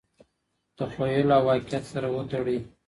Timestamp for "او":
1.37-1.43